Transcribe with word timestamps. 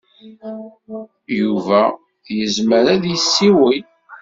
Yuba 1.39 1.81
yezmer 2.37 2.85
ad 2.93 2.99
d-yessiwel. 3.03 3.83